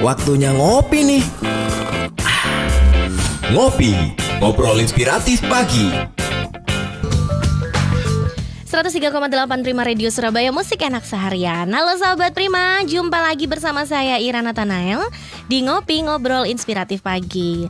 [0.00, 1.24] Waktunya ngopi nih.
[3.52, 3.92] Ngopi,
[4.40, 5.92] ngobrol inspiratif pagi.
[8.64, 14.54] 103,8 Prima Radio Surabaya Musik Enak Seharian Halo sahabat Prima, jumpa lagi bersama saya Irana
[14.56, 15.04] Tanael
[15.50, 17.66] Di Ngopi Ngobrol Inspiratif Pagi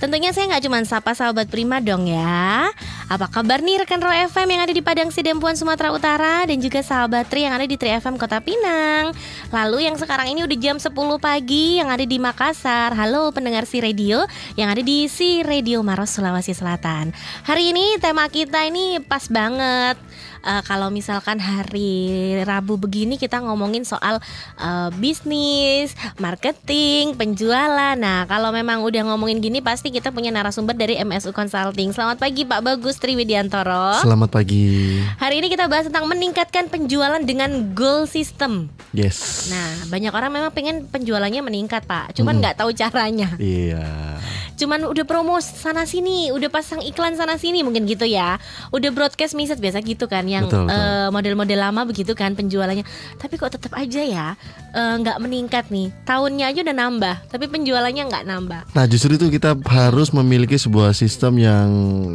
[0.00, 2.72] Tentunya saya nggak cuma sapa sahabat Prima dong ya.
[3.12, 6.80] Apa kabar nih rekan Ro FM yang ada di Padang Sidempuan Sumatera Utara dan juga
[6.80, 9.12] sahabat Tri yang ada di Tri FM Kota Pinang.
[9.52, 10.88] Lalu yang sekarang ini udah jam 10
[11.20, 12.96] pagi yang ada di Makassar.
[12.96, 14.24] Halo pendengar si radio
[14.56, 17.12] yang ada di si Radio Maros Sulawesi Selatan.
[17.44, 20.00] Hari ini tema kita ini pas banget
[20.44, 24.20] uh, kalau misalkan hari Rabu begini kita ngomongin soal
[24.60, 27.96] uh, bisnis, marketing, penjualan.
[27.96, 31.92] Nah, kalau memang udah ngomongin gini pasti kita punya narasumber dari MSU Consulting.
[31.92, 34.00] Selamat pagi Pak Bagus Triwidiantoro.
[34.04, 35.00] Selamat pagi.
[35.20, 38.72] Hari ini kita bahas tentang meningkatkan penjualan dengan goal system.
[38.90, 39.48] Yes.
[39.52, 42.16] Nah, banyak orang memang pengen penjualannya meningkat, Pak.
[42.18, 42.60] Cuman nggak mm.
[42.60, 43.28] tahu caranya.
[43.38, 44.18] Iya.
[44.60, 48.36] Cuman udah promo sana sini, udah pasang iklan sana sini mungkin gitu ya.
[48.68, 52.86] Udah broadcast message biasa gitu kan yang uh, model-model lama begitu kan penjualannya.
[53.18, 54.28] Tapi kok tetap aja ya
[54.70, 55.90] eh, nggak uh, meningkat nih.
[56.06, 58.60] Tahunnya aja udah nambah, tapi penjualannya nggak nambah.
[58.72, 61.68] Nah, justru itu kita harus memiliki sebuah sistem yang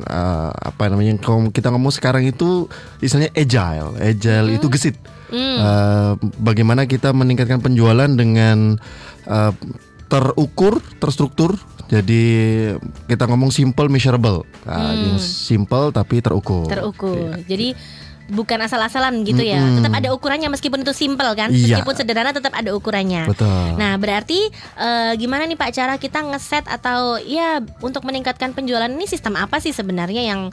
[0.07, 1.19] uh, apa namanya
[1.51, 2.71] kita ngomong sekarang itu
[3.03, 3.99] istilahnya agile.
[3.99, 4.57] Agile hmm.
[4.57, 4.95] itu gesit.
[5.29, 5.57] Hmm.
[5.57, 8.79] Uh, bagaimana kita meningkatkan penjualan dengan
[9.27, 9.51] uh,
[10.07, 11.57] terukur, terstruktur.
[11.85, 12.23] Jadi
[13.05, 14.41] kita ngomong simple measurable.
[14.65, 15.21] Nah, hmm.
[15.21, 16.65] simple tapi terukur.
[16.65, 17.37] Terukur.
[17.37, 17.45] Ya.
[17.45, 17.77] Jadi
[18.29, 19.61] bukan asal-asalan gitu ya.
[19.61, 19.75] Mm -hmm.
[19.81, 21.49] Tetap ada ukurannya meskipun itu simple kan.
[21.53, 21.79] Iya.
[21.79, 23.29] Meskipun sederhana tetap ada ukurannya.
[23.29, 23.77] Betul.
[23.77, 29.05] Nah, berarti uh, gimana nih Pak cara kita ngeset atau ya untuk meningkatkan penjualan ini
[29.05, 30.49] sistem apa sih sebenarnya yang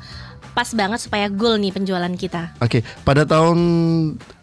[0.52, 2.56] pas banget supaya goal nih penjualan kita?
[2.60, 2.82] Oke, okay.
[3.08, 3.58] pada tahun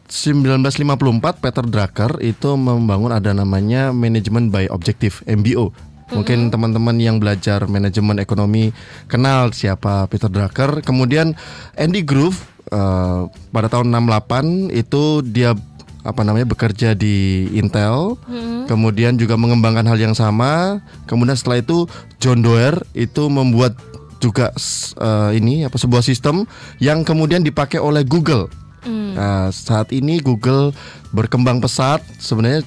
[0.09, 5.69] 1954 Peter Drucker itu membangun ada namanya Management by Objective MBO
[6.09, 8.73] Mungkin teman-teman yang belajar manajemen ekonomi
[9.05, 10.81] kenal siapa Peter Drucker.
[10.81, 11.38] Kemudian
[11.77, 12.38] Andy Grove
[12.72, 15.53] uh, pada tahun 68 itu dia
[16.00, 18.72] apa namanya bekerja di Intel, hmm.
[18.72, 20.79] kemudian juga mengembangkan hal yang sama.
[21.06, 21.85] Kemudian setelah itu
[22.24, 23.75] John Doerr itu membuat
[24.19, 24.52] juga
[25.00, 26.44] uh, ini apa sebuah sistem
[26.79, 28.47] yang kemudian dipakai oleh Google.
[28.84, 29.16] Hmm.
[29.16, 30.72] Nah, saat ini Google
[31.12, 32.00] berkembang pesat.
[32.19, 32.63] Sebenarnya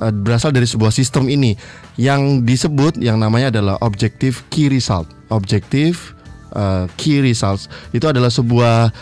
[0.00, 1.56] uh, berasal dari sebuah sistem ini
[1.96, 5.08] yang disebut yang namanya adalah objective key result.
[5.28, 6.16] Objective
[6.56, 8.92] uh, key results itu adalah sebuah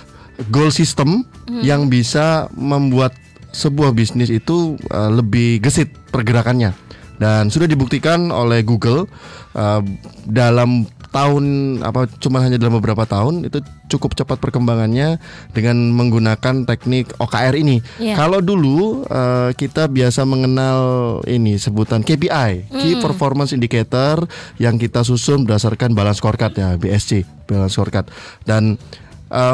[0.53, 1.63] goal system hmm.
[1.65, 3.17] yang bisa membuat
[3.57, 6.77] sebuah bisnis itu uh, lebih gesit pergerakannya
[7.17, 9.09] dan sudah dibuktikan oleh Google
[9.57, 9.81] uh,
[10.29, 10.85] dalam
[11.17, 11.45] tahun
[11.81, 15.17] apa cuma hanya dalam beberapa tahun itu cukup cepat perkembangannya
[15.57, 17.81] dengan menggunakan teknik OKR ini.
[17.97, 18.21] Yeah.
[18.21, 20.81] Kalau dulu uh, kita biasa mengenal
[21.25, 22.77] ini sebutan KPI, mm.
[22.77, 24.29] Key Performance Indicator
[24.61, 28.13] yang kita susun berdasarkan balance scorecard ya, BSC, balance scorecard.
[28.45, 29.06] Dan Uh,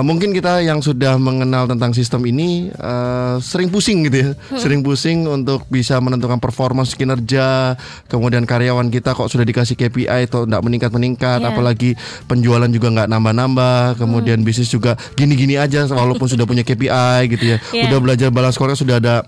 [0.04, 4.60] mungkin kita yang sudah mengenal tentang sistem ini uh, sering pusing gitu ya, hmm.
[4.60, 10.44] sering pusing untuk bisa menentukan performance kinerja, kemudian karyawan kita kok sudah dikasih KPI atau
[10.44, 11.48] tidak meningkat meningkat, yeah.
[11.48, 11.96] apalagi
[12.28, 14.46] penjualan juga nggak nambah-nambah, kemudian hmm.
[14.46, 17.88] bisnis juga gini-gini aja walaupun sudah punya KPI gitu ya, yeah.
[17.88, 19.24] udah belajar balance score sudah ada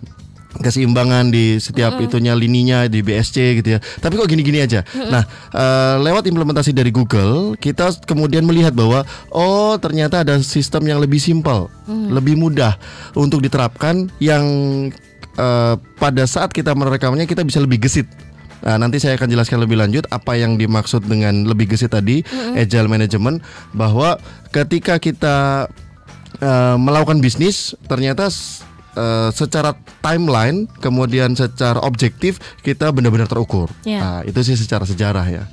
[0.61, 2.05] keseimbangan di setiap mm.
[2.07, 3.79] itunya lininya di BSC gitu ya.
[3.81, 4.87] Tapi kok gini-gini aja.
[4.95, 5.11] Mm.
[5.11, 9.03] Nah, uh, lewat implementasi dari Google, kita kemudian melihat bahwa
[9.35, 12.15] oh ternyata ada sistem yang lebih simpel, mm.
[12.15, 12.79] lebih mudah
[13.19, 14.45] untuk diterapkan yang
[15.39, 18.07] uh, pada saat kita merekamnya kita bisa lebih gesit.
[18.65, 22.57] Nah, nanti saya akan jelaskan lebih lanjut apa yang dimaksud dengan lebih gesit tadi, mm-hmm.
[22.57, 23.45] agile management
[23.77, 24.17] bahwa
[24.57, 25.69] ketika kita
[26.41, 28.33] uh, melakukan bisnis ternyata
[28.95, 33.71] uh, secara timeline kemudian secara objektif kita benar-benar terukur.
[33.87, 34.03] Yeah.
[34.03, 35.45] Nah, itu sih secara sejarah ya.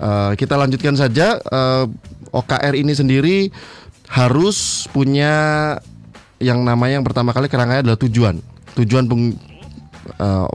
[0.00, 1.84] Uh, kita lanjutkan saja uh,
[2.32, 3.38] OKR ini sendiri
[4.08, 5.76] harus punya
[6.40, 8.40] yang namanya yang pertama kali kerangkanya adalah tujuan.
[8.80, 9.36] Tujuan peng,
[10.16, 10.48] uh,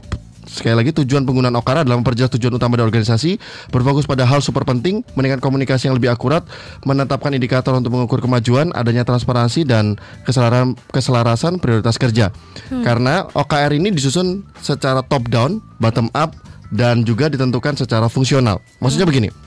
[0.46, 3.36] Sekali lagi tujuan penggunaan OKR adalah memperjelas tujuan utama dari organisasi,
[3.74, 6.46] berfokus pada hal super penting, meningkatkan komunikasi yang lebih akurat,
[6.86, 12.30] menetapkan indikator untuk mengukur kemajuan, adanya transparansi dan keselarasan, keselarasan prioritas kerja.
[12.70, 12.86] Hmm.
[12.86, 16.32] Karena OKR ini disusun secara top down, bottom up
[16.70, 18.62] dan juga ditentukan secara fungsional.
[18.78, 19.12] Maksudnya hmm.
[19.12, 19.45] begini.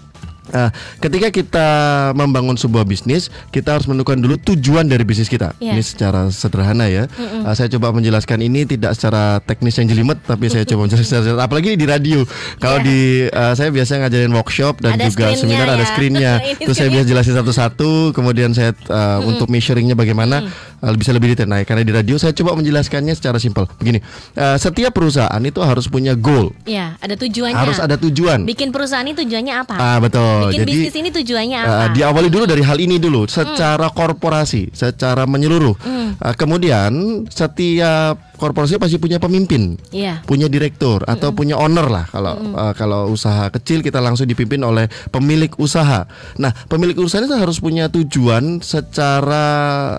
[0.50, 1.68] Nah, ketika kita
[2.12, 5.54] membangun sebuah bisnis, kita harus menentukan dulu tujuan dari bisnis kita.
[5.58, 5.74] Iya.
[5.74, 7.06] Ini secara sederhana ya.
[7.12, 11.40] Uh, saya coba menjelaskan ini tidak secara teknis yang jelimet, tapi saya coba menjelaskan secara
[11.40, 12.26] apalagi di radio.
[12.58, 12.86] Kalau Iya.
[12.86, 15.88] di uh, saya biasa ngajarin workshop dan Ada juga screen-nya seminar ada ya.
[15.88, 16.34] screennya.
[16.40, 16.94] Ini Terus saya screen-nya.
[16.98, 17.92] biasa jelasin satu-satu.
[18.12, 20.50] Kemudian saya uh, untuk measuringnya bagaimana
[20.80, 21.46] uh, bisa lebih detail.
[21.46, 23.70] Nah, karena di radio saya coba menjelaskannya secara simpel.
[23.78, 24.00] Begini,
[24.36, 27.54] uh, setiap perusahaan itu harus punya goal, Ya, ada tujuannya.
[27.56, 28.44] harus ada tujuan.
[28.44, 29.76] Bikin perusahaan ini tujuannya apa?
[29.76, 30.39] Ah betul.
[30.48, 31.86] Bikin Jadi bisnis ini tujuannya Uh, apa?
[31.92, 35.76] diawali dulu dari hal ini dulu secara korporasi, secara menyeluruh.
[35.76, 36.92] Uh, kemudian
[37.28, 40.24] setiap korporasi pasti punya pemimpin, Iya.
[40.24, 42.06] punya direktur atau punya owner lah.
[42.08, 46.08] Kalau uh, kalau usaha kecil kita langsung dipimpin oleh pemilik usaha.
[46.40, 49.46] Nah, pemilik usaha itu harus punya tujuan secara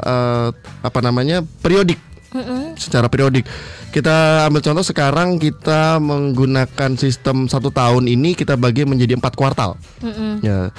[0.01, 0.49] uh,
[0.81, 2.01] apa namanya periodik
[2.79, 3.47] secara periodik.
[3.91, 9.75] Kita ambil contoh sekarang kita menggunakan sistem satu tahun ini kita bagi menjadi empat kuartal.
[10.41, 10.71] Ya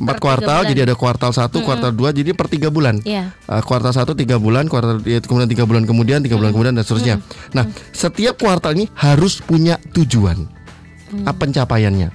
[0.00, 0.70] empat kuartal bulan.
[0.70, 2.98] jadi ada kuartal satu, kuartal dua jadi per tiga bulan.
[3.06, 3.30] Iya.
[3.46, 6.82] Uh, kuartal satu tiga bulan, kuartal ya, kemudian tiga bulan kemudian, tiga bulan kemudian dan
[6.82, 7.22] seterusnya.
[7.54, 7.64] Nah,
[7.94, 10.46] setiap kuartal ini harus punya tujuan,
[11.24, 12.10] apa pencapaiannya.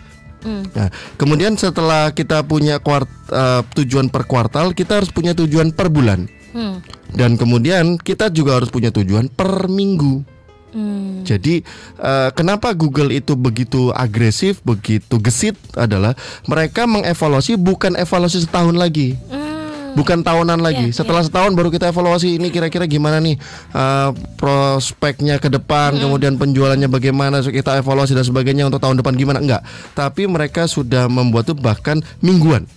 [0.50, 0.88] Nah,
[1.20, 6.32] kemudian setelah kita punya kuart, uh, tujuan per kuartal, kita harus punya tujuan per bulan.
[6.54, 6.82] Hmm.
[7.14, 10.26] Dan kemudian kita juga harus punya tujuan per minggu.
[10.70, 11.26] Hmm.
[11.26, 11.66] Jadi
[11.98, 16.14] eh, kenapa Google itu begitu agresif, begitu gesit adalah
[16.46, 19.18] mereka mengevaluasi bukan evaluasi setahun lagi.
[19.30, 19.50] Hmm.
[19.98, 20.94] Bukan tahunan lagi.
[20.94, 23.42] Iya, Setelah setahun baru kita evaluasi ini kira-kira gimana nih
[23.74, 26.06] eh, prospeknya ke depan, Hmm.
[26.06, 29.66] kemudian penjualannya bagaimana, kita evaluasi dan sebagainya untuk tahun depan gimana enggak.
[29.98, 32.70] Tapi mereka sudah membuat itu bahkan mingguan.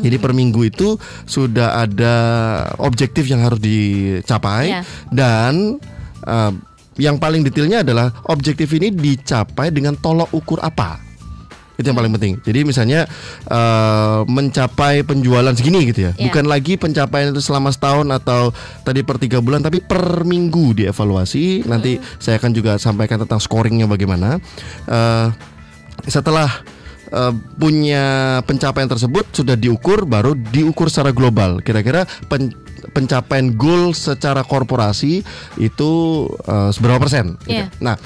[0.00, 2.14] Jadi per minggu itu sudah ada
[2.80, 4.82] objektif yang harus dicapai Iya.
[5.12, 5.76] dan
[6.24, 6.52] eh,
[6.96, 11.00] yang paling detailnya adalah objektif ini dicapai dengan tolok ukur apa.
[11.80, 12.44] Itu yang paling penting.
[12.44, 13.08] Jadi misalnya
[13.48, 16.12] eh, mencapai penjualan segini gitu ya.
[16.12, 16.28] Iya.
[16.28, 18.52] Bukan lagi pencapaian itu selama setahun atau
[18.84, 21.64] tadi per tiga bulan, tapi per minggu dievaluasi.
[21.64, 24.36] Nanti saya akan juga sampaikan tentang scoringnya bagaimana.
[24.84, 25.26] Eh,
[26.04, 26.48] setelah
[27.10, 28.04] eh, punya
[28.46, 31.60] pencapaian tersebut sudah diukur, baru diukur secara global.
[31.60, 32.54] Kira-kira pen-
[32.90, 35.22] pencapaian goal secara korporasi
[35.58, 35.90] itu
[36.46, 37.36] eh, seberapa persen?
[37.44, 37.60] gitu.
[37.60, 37.66] Iya.
[37.78, 37.96] Nah,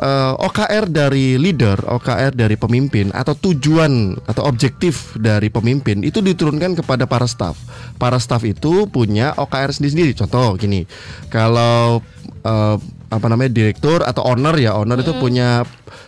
[0.00, 6.74] eh, OKR dari leader, OKR dari pemimpin atau tujuan atau objektif dari pemimpin itu diturunkan
[6.80, 7.54] kepada para staff.
[8.00, 10.16] Para staff itu punya OKR sendiri-sendiri.
[10.16, 10.88] Contoh gini,
[11.28, 12.00] kalau
[12.42, 12.76] eh,
[13.10, 15.66] apa namanya direktur atau owner ya, owner itu punya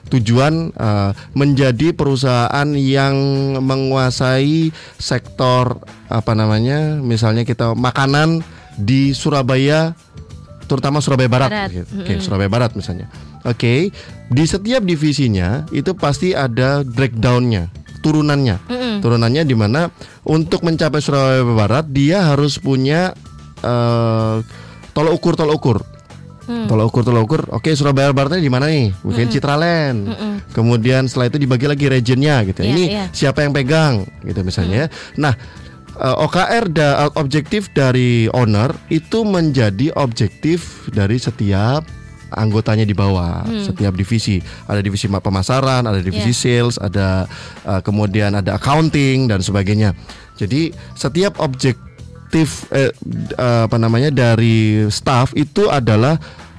[0.08, 3.14] tujuan eh, menjadi perusahaan yang
[3.58, 8.46] menguasai sektor apa namanya, misalnya kita makanan
[8.78, 9.98] di Surabaya
[10.70, 11.68] terutama Surabaya Barat, Barat.
[11.74, 11.92] gitu.
[12.00, 13.10] Oke, Surabaya Barat misalnya.
[13.42, 13.90] Oke,
[14.30, 17.68] di setiap divisinya itu pasti ada breakdownnya,
[18.00, 18.56] turunannya.
[19.02, 19.90] Turunannya di mana
[20.22, 23.10] untuk mencapai Surabaya Barat dia harus punya
[23.60, 24.36] eh,
[24.94, 25.78] tolok ukur tolok ukur.
[26.42, 27.42] Tolok ukur tolok ukur.
[27.50, 28.90] Oke, Surabaya Baratnya di mana nih?
[29.00, 29.98] Mungkin Citraland.
[30.50, 32.60] Kemudian setelah itu dibagi lagi regionnya gitu.
[32.60, 33.04] Iya, Ini iya.
[33.10, 34.84] siapa yang pegang gitu misalnya.
[34.84, 34.86] ya.
[35.16, 35.34] Nah,
[35.94, 41.86] eh, OKR da, objektif dari owner itu menjadi objektif dari setiap
[42.32, 44.40] anggotanya di bawah, setiap divisi.
[44.64, 47.28] Ada divisi ma- pemasaran, ada divisi sales, ada
[47.62, 49.92] eh, kemudian ada accounting dan sebagainya.
[50.40, 51.91] Jadi setiap objektif
[52.70, 56.16] eh, d- eh, apa namanya dari staff itu adalah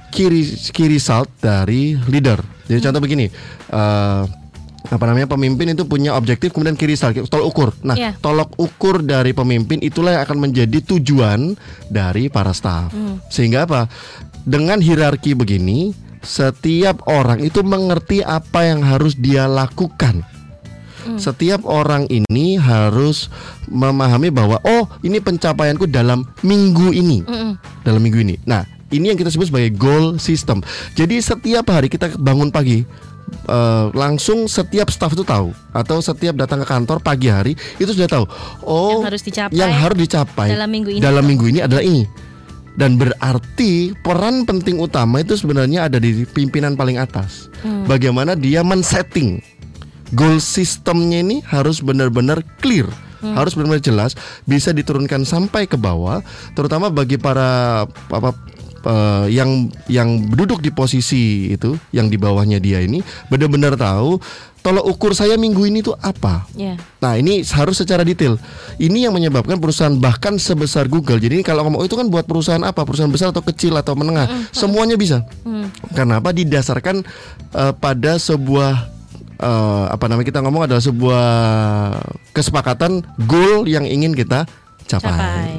[0.08, 0.30] key,
[0.70, 2.38] key result dari leader.
[2.64, 3.26] Jadi contoh begini.
[3.66, 4.22] eh,
[4.84, 7.68] apa namanya pemimpin itu punya objektif kemudian kiri result tolok ukur.
[7.80, 8.20] Nah, Iya.
[8.20, 11.56] tolok ukur dari pemimpin itulah yang akan menjadi tujuan
[11.88, 12.92] dari para staff.
[13.26, 13.88] Sehingga apa?
[14.44, 20.20] Dengan hierarki begini, setiap orang itu mengerti apa yang harus dia lakukan.
[21.16, 23.28] Setiap orang ini harus
[23.68, 27.20] memahami bahwa oh, ini pencapaianku dalam minggu ini.
[27.84, 28.36] Dalam minggu ini.
[28.48, 30.62] Nah, ini yang kita sebut sebagai goal system.
[30.94, 32.86] Jadi setiap hari kita bangun pagi
[33.48, 38.08] eh, langsung setiap staff itu tahu atau setiap datang ke kantor pagi hari itu sudah
[38.08, 38.24] tahu.
[38.62, 41.00] Oh, Yang harus dicapai yang harus dicapai dalam minggu ini.
[41.02, 42.04] dalam minggu ini adalah ini.
[42.74, 47.46] Dan berarti peran penting utama itu sebenarnya ada di pimpinan paling atas.
[47.62, 47.86] Hmm.
[47.86, 49.38] Bagaimana dia men-setting
[50.14, 52.86] goal sistemnya ini harus benar-benar clear,
[53.20, 53.34] Hmm.
[53.34, 54.12] harus benar-benar jelas,
[54.44, 56.20] bisa diturunkan sampai ke bawah,
[56.52, 58.30] terutama bagi para apa
[58.84, 63.00] eh, yang yang duduk di posisi itu, yang di bawahnya dia ini
[63.32, 64.20] benar-benar tahu
[64.60, 66.44] tolok ukur saya minggu ini tuh apa.
[66.52, 66.76] Ya.
[67.00, 68.40] Nah ini harus secara detail.
[68.76, 71.20] Ini yang menyebabkan perusahaan bahkan sebesar Google.
[71.20, 72.84] Jadi ini kalau ngomong "Oh, itu kan buat perusahaan apa?
[72.84, 74.24] Perusahaan besar atau kecil atau menengah?
[74.52, 75.24] Semuanya bisa.
[75.92, 76.32] Karena apa?
[76.32, 77.04] Didasarkan
[77.56, 78.88] eh, pada sebuah
[79.38, 81.26] eh, apa namanya kita ngomong adalah sebuah
[82.34, 84.46] kesepakatan goal yang ingin kita
[84.86, 85.10] capai.
[85.10, 85.52] Capai.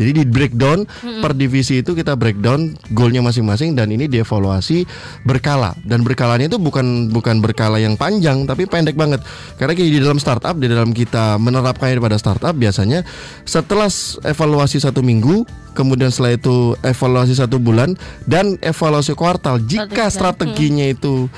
[0.00, 0.88] Jadi di breakdown
[1.20, 4.88] per divisi itu kita breakdown goalnya masing-masing dan ini dievaluasi
[5.28, 5.76] berkala.
[5.84, 9.20] Dan berkalanya itu bukan bukan berkala yang panjang tapi pendek banget.
[9.60, 13.04] Karena di dalam startup di dalam kita menerapkannya pada startup biasanya
[13.44, 13.92] setelah
[14.24, 15.44] evaluasi satu minggu
[15.76, 17.92] kemudian setelah itu evaluasi satu bulan
[18.24, 21.28] dan evaluasi kuartal jika strateginya itu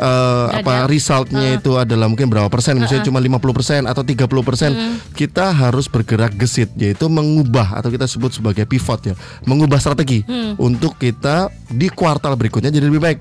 [0.00, 2.80] eh, apa resultnya itu adalah mungkin berapa persen?
[2.80, 4.70] Misalnya cuma 50 persen atau 30 persen.
[5.12, 9.14] Kita harus bergerak gesit yaitu mengubah atau kita sebut sebagai pivot ya.
[9.44, 10.24] Mengubah strategi
[10.56, 13.20] untuk kita di kuartal berikutnya jadi lebih baik.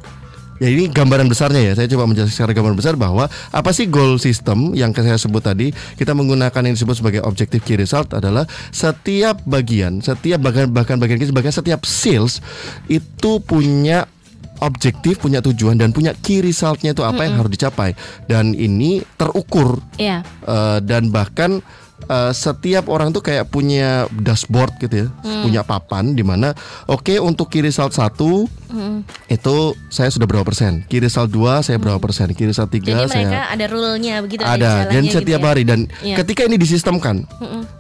[0.60, 1.74] Ya ini gambaran besarnya ya.
[1.74, 5.72] Saya coba menjelaskan secara gambaran besar bahwa apa sih goal system yang saya sebut tadi.
[5.72, 8.44] Kita menggunakan yang disebut sebagai objective key result adalah
[8.76, 12.44] setiap bagian, setiap bagian bahkan bagian kita bahkan setiap sales
[12.92, 14.04] itu punya
[14.60, 17.96] objektif, punya tujuan dan punya key resultnya itu apa yang harus dicapai.
[18.24, 20.24] Dan ini terukur Iya.
[20.42, 21.60] Eh, dan bahkan
[22.02, 25.44] eh, setiap orang tuh kayak punya dashboard gitu ya, Hmm.
[25.44, 29.04] punya papan di mana oke untuk key result satu Hmm.
[29.28, 29.56] itu
[29.88, 33.28] saya sudah berapa persen, key result 2 saya berapa persen, key result 3 Jadi saya
[33.28, 35.50] mereka ada rule-nya begitu ada dan setiap gitu ya.
[35.52, 36.16] hari dan Iya.
[36.18, 37.28] ketika ini disistemkan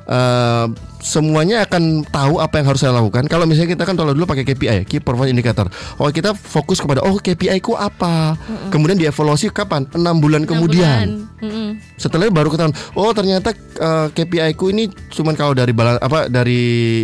[0.05, 0.65] eh,
[0.99, 4.43] semuanya akan tahu apa yang harus saya lakukan kalau misalnya kita kan kalau dulu pakai
[4.47, 5.67] KPI key performance indicator
[5.99, 8.35] oh kita fokus kepada oh KPI ku apa
[8.71, 11.43] kemudian dievaluasi kapan enam bulan Enam kemudian bulan.
[11.43, 11.69] Mm-mm.
[11.95, 16.27] setelah itu baru ketahuan oh ternyata eh, KPI ku ini cuman kalau dari bala, apa
[16.27, 16.59] dari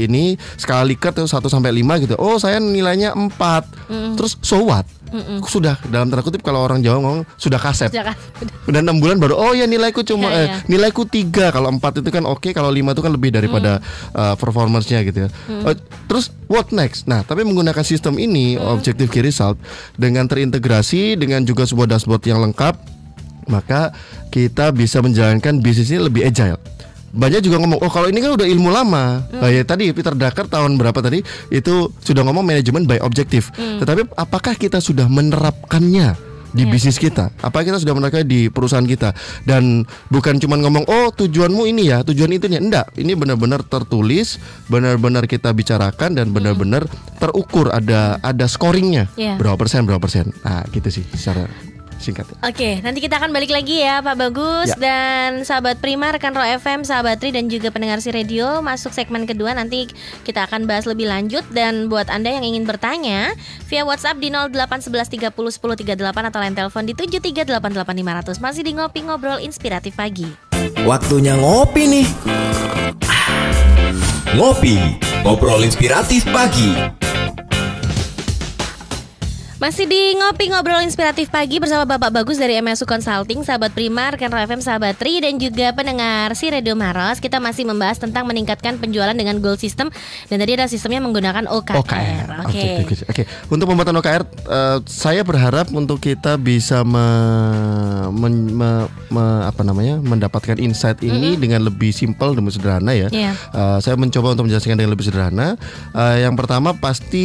[0.08, 2.16] ini skala Likert itu 1 sampai 5 gitu.
[2.22, 4.16] Oh, saya nilainya 4.
[4.16, 4.86] Terus so what?
[5.46, 7.90] Sudah dalam tanda kutip kalau orang Jawa ngomong sudah kaset.
[7.94, 8.18] Sejak
[8.66, 10.58] Udah enam bulan baru oh ya nilaiku cuma Iya, eh, iya.
[10.66, 13.80] nilaiku tiga kalau empat itu kan oke kalau lima itu kan lebih daripada
[14.12, 15.30] uh, performance-nya gitu ya.
[15.64, 15.76] Oh,
[16.10, 17.06] terus what next?
[17.06, 19.56] Nah tapi menggunakan sistem ini objective key result
[19.96, 22.96] dengan terintegrasi dengan juga sebuah dashboard yang lengkap
[23.46, 23.94] maka
[24.34, 26.58] kita bisa menjalankan bisnis ini lebih agile.
[27.16, 29.24] Banyak juga ngomong, oh kalau ini kan udah ilmu lama.
[29.32, 33.50] Nah, ya tadi Peter Drucker tahun berapa tadi itu sudah ngomong manajemen by objective.
[33.56, 37.32] Tetapi apakah kita sudah menerapkannya di bisnis kita?
[37.40, 39.16] Apa kita sudah menerapkannya di perusahaan kita?
[39.48, 45.28] Dan bukan cuma ngomong, oh tujuanmu ini ya, tujuan itu Enggak, ini benar-benar tertulis, benar-benar
[45.28, 46.88] kita bicarakan dan benar-benar
[47.20, 49.08] terukur ada ada scoringnya.
[49.16, 49.40] Iya.
[49.40, 50.32] Berapa persen, berapa persen.
[50.44, 51.48] Nah gitu sih secara
[51.98, 52.28] singkat.
[52.40, 54.78] Oke, nanti kita akan balik lagi ya Pak Bagus Ya.
[54.78, 59.24] dan sahabat Prima, rekan Ro FM, sahabat Tri dan juga pendengar si radio masuk segmen
[59.24, 59.88] kedua nanti
[60.22, 63.34] kita akan bahas lebih lanjut dan buat Anda yang ingin bertanya
[63.66, 69.00] via WhatsApp di 0811 30 10 38 atau line telepon di 7388500 masih di ngopi
[69.02, 70.28] ngobrol inspiratif pagi.
[70.84, 72.08] Waktunya ngopi nih.
[74.36, 74.76] Ngopi,
[75.24, 77.05] ngobrol inspiratif pagi.
[79.56, 84.28] Masih di ngopi ngobrol inspiratif pagi bersama Bapak Bagus dari MSU Consulting, sahabat Primar, Rekan
[84.28, 87.24] FM, sahabat Tri dan juga pendengar si Radio Maros.
[87.24, 89.96] Kita masih membahas tentang meningkatkan penjualan dengan goal system
[90.28, 91.72] dan tadi ada sistemnya menggunakan OKR.
[91.72, 92.28] OKR.
[92.44, 92.84] Oke.
[92.84, 93.24] Oke, oke, oke.
[93.48, 100.04] Untuk pembuatan OKR, eh, saya berharap untuk kita bisa me- men- me- me- apa namanya
[100.04, 103.08] mendapatkan insight ini dengan lebih simpel dan sederhana ya.
[103.08, 103.32] Iya.
[103.32, 105.56] Eh, saya mencoba untuk menjelaskan dengan lebih sederhana.
[105.96, 107.24] Eh, yang pertama pasti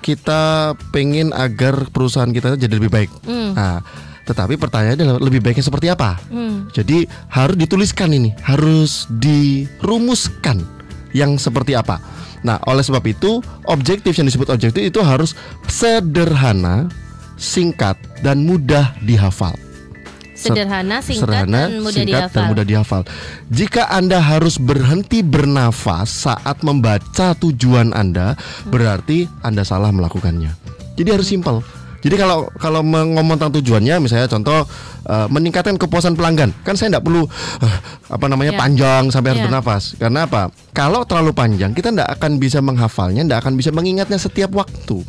[0.00, 3.10] kita pengen agar perusahaan kita jadi lebih baik.
[3.24, 3.50] Hmm.
[3.56, 3.80] Nah,
[4.26, 6.18] tetapi pertanyaannya adalah lebih baiknya seperti apa?
[6.28, 6.66] Hmm.
[6.74, 10.66] Jadi harus dituliskan ini, harus dirumuskan
[11.14, 12.02] yang seperti apa.
[12.42, 15.32] Nah, oleh sebab itu, objektif yang disebut objektif itu harus
[15.70, 16.90] sederhana,
[17.38, 19.54] singkat dan mudah dihafal.
[20.36, 22.36] Sederhana, singkat Sederhana, dan mudah singkat dihafal.
[22.36, 23.02] dan mudah dihafal.
[23.48, 28.36] Jika Anda harus berhenti bernafas saat membaca tujuan Anda,
[28.68, 30.75] berarti Anda salah melakukannya.
[30.96, 31.60] Jadi harus simpel.
[31.96, 34.62] Jadi kalau kalau ngomong tentang tujuannya, misalnya contoh
[35.10, 37.26] eh, meningkatkan kepuasan pelanggan, kan saya tidak perlu
[37.62, 37.76] eh,
[38.06, 38.60] apa namanya Ya.
[38.62, 39.46] panjang sampai harus Ya.
[39.50, 39.82] bernafas.
[39.98, 40.54] Karena apa?
[40.70, 45.02] Kalau terlalu panjang, kita tidak akan bisa menghafalnya, tidak akan bisa mengingatnya setiap waktu.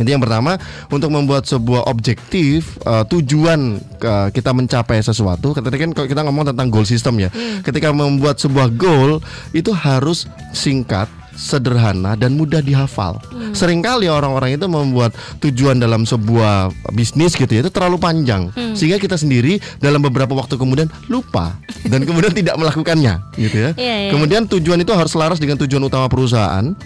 [0.00, 0.56] Jadi yang pertama
[0.88, 5.52] untuk membuat sebuah objektif eh, tujuan eh, kita mencapai sesuatu.
[5.52, 7.28] Ketika kan kalau kita ngomong tentang goal system ya.
[7.60, 9.20] Ketika membuat sebuah goal
[9.52, 10.24] itu harus
[10.56, 13.16] singkat sederhana dan mudah dihafal.
[13.52, 19.16] Seringkali orang-orang itu membuat tujuan dalam sebuah bisnis gitu ya itu terlalu panjang sehingga kita
[19.18, 23.70] sendiri dalam beberapa waktu kemudian lupa dan kemudian tidak melakukannya gitu ya.
[23.80, 24.10] Iya, iya.
[24.12, 26.76] Kemudian tujuan itu harus selaras dengan tujuan utama perusahaan.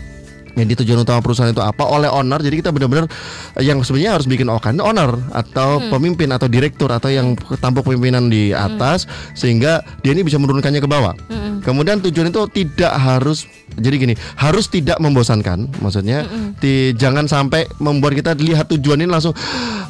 [0.54, 2.38] Jadi tujuan utama perusahaan itu apa oleh owner.
[2.38, 3.11] Jadi kita benar-benar
[3.54, 8.26] eh, yang sebenarnya harus bikin okan owner atau pemimpin atau direktur atau yang tampuk pemimpinan
[8.26, 11.14] di atas sehingga dia ini bisa menurunkannya ke bawah.
[11.61, 15.66] Kemudian tujuan itu tidak harus jadi gini, harus tidak membosankan.
[15.80, 19.32] Maksudnya ti- jangan sampai membuat kita lihat tujuan ini langsung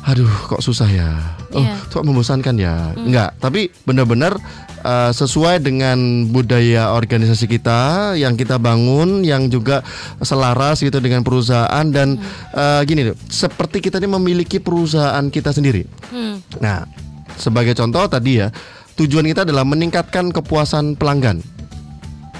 [0.03, 1.11] aduh kok susah ya.
[1.51, 2.95] Oh, kok membosankan ya.
[2.97, 4.35] Enggak, tapi benar-benar
[4.85, 9.81] uh, sesuai dengan budaya organisasi kita yang kita bangun yang juga
[10.21, 12.21] selaras gitu dengan perusahaan dan
[12.53, 15.89] uh, gini loh, seperti kita ini memiliki perusahaan kita sendiri.
[16.13, 16.45] Hmm.
[16.61, 16.85] Nah,
[17.41, 18.53] sebagai contoh tadi ya,
[19.01, 21.54] tujuan kita adalah meningkatkan kepuasan pelanggan.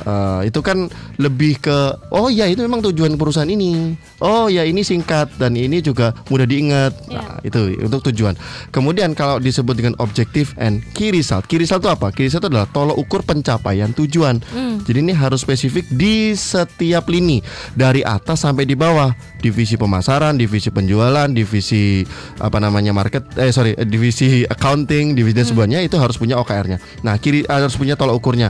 [0.03, 3.95] Eh, itu kan lebih ke oh ya itu memang tujuan perusahaan ini.
[4.19, 6.93] Oh ya ini singkat dan ini juga mudah diingat.
[7.09, 8.35] Nah, itu untuk tujuan.
[8.75, 11.47] Kemudian kalau disebut dengan objektif and key result.
[11.47, 12.11] Key result itu apa?
[12.11, 14.43] Key result itu adalah tolok ukur pencapaian tujuan.
[14.85, 17.41] Jadi ini harus spesifik di setiap lini
[17.73, 19.15] dari atas sampai di bawah.
[19.41, 22.01] Divisi pemasaran, divisi penjualan, divisi
[22.41, 26.81] apa namanya market eh sorry, divisi accounting, divisi dan sebagainya itu harus punya OKR-nya.
[27.05, 28.49] Nah, kiri harus punya tolok ukurnya.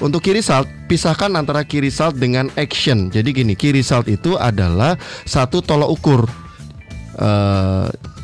[0.00, 3.12] Untuk key result, pisahkan antara key result dengan action.
[3.12, 4.96] Jadi gini, key result itu adalah
[5.28, 6.22] satu tolok ukur.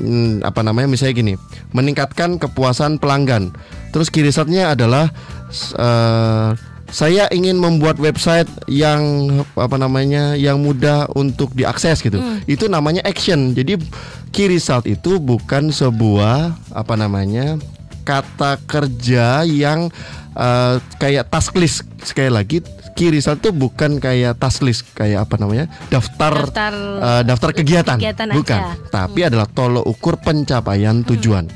[0.00, 1.34] mm, apa namanya misalnya gini,
[1.76, 3.52] meningkatkan kepuasan pelanggan.
[3.92, 5.12] Terus key resultnya adalah
[5.76, 6.50] eh,
[6.90, 12.22] saya ingin membuat website yang apa namanya yang mudah untuk diakses gitu.
[12.46, 13.52] Itu namanya action.
[13.52, 13.76] Jadi
[14.30, 17.58] key result itu bukan sebuah apa namanya
[18.06, 19.90] kata kerja yang
[20.36, 21.84] eh, kayak task list.
[22.04, 22.62] Sekali lagi
[22.96, 25.68] result itu bukan kayak task list kayak apa namanya?
[25.92, 28.60] Daftar Daftar eh, daftar kegiatan, kegiatan bukan.
[28.60, 28.76] Aja.
[28.88, 31.48] tapi adalah tolok ukur pencapaian tujuan.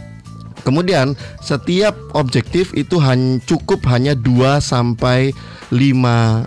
[0.61, 5.33] Kemudian setiap objektif itu hanya cukup hanya 2 sampai
[5.73, 6.45] 5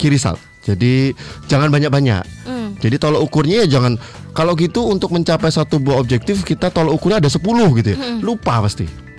[0.00, 1.16] key result jadi
[1.48, 2.24] jangan banyak-banyak.
[2.46, 2.76] Hmm.
[2.78, 3.96] jadi tolok ukurnya ya jangan
[4.36, 7.42] kalau gitu untuk mencapai satu buah objektif kita tolok ukurnya ada 10
[7.80, 7.98] gitu ya.
[8.20, 9.09] Lupa pasti.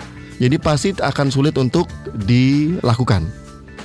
[0.41, 1.85] Jadi pasti akan sulit untuk
[2.17, 3.29] dilakukan.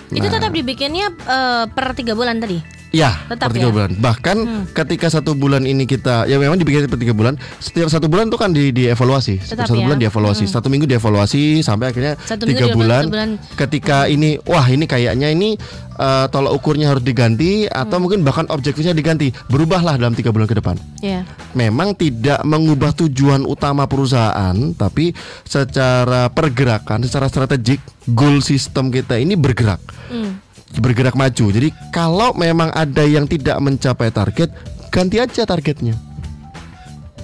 [0.09, 0.33] Itu Nah.
[0.41, 2.76] tetap dibikinnya eh, per tiga bulan tadi.
[2.97, 3.73] Ya, Tetap per tiga ya?
[3.73, 3.91] bulan.
[3.95, 4.37] Bahkan
[4.73, 7.37] ketika satu bulan ini kita, ya memang dibikin per tiga bulan.
[7.59, 9.37] Setiap satu bulan itu kan di dievaluasi.
[9.37, 9.85] Setiap Tetap satu ya?
[9.85, 10.45] bulan dievaluasi.
[10.47, 13.05] Satu minggu dievaluasi sampai akhirnya Satu tiga bulan.
[13.07, 13.29] bulan.
[13.53, 15.61] Ketika ini, wah ini kayaknya ini
[15.95, 19.29] eh, tolak ukurnya harus diganti atau mungkin bahkan objektifnya diganti.
[19.47, 20.81] Berubahlah dalam tiga bulan ke depan.
[20.99, 21.29] Ya.
[21.53, 25.13] Memang tidak mengubah tujuan utama perusahaan, tapi
[25.43, 30.39] secara pergerakan, secara strategik, goal system kita ini bergerak Hmm.
[30.77, 31.47] Bergerak maju.
[31.49, 34.53] Jadi kalau memang ada yang tidak mencapai target,
[34.89, 35.97] ganti aja targetnya.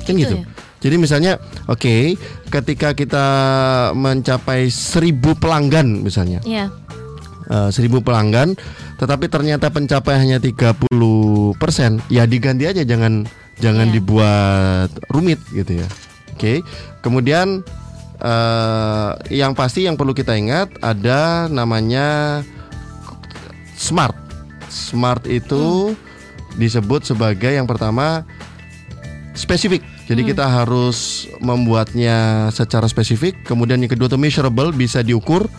[0.03, 0.35] Kan Gitu gitu.
[0.41, 0.45] ya?
[0.83, 1.33] Jadi misalnya,
[1.71, 2.19] oke,
[2.51, 3.27] ketika kita
[3.95, 6.75] mencapai 1000 pelanggan misalnya, Ya.
[7.47, 8.59] eh, 1000 pelanggan,
[8.99, 13.23] tetapi ternyata pencapaiannya 30%, ya diganti aja jangan
[13.63, 13.95] jangan Iya.
[13.95, 15.87] dibuat rumit gitu ya.
[16.35, 16.67] Oke.
[16.99, 17.63] Kemudian
[18.19, 22.39] eh, yang pasti yang perlu kita ingat ada namanya
[23.83, 24.15] smart.
[24.71, 25.93] Smart itu
[26.55, 28.23] disebut sebagai yang pertama
[29.35, 29.83] spesifik.
[30.07, 33.43] Jadi kita harus membuatnya secara spesifik.
[33.43, 35.51] Kemudian yang kedua itu measurable bisa diukur.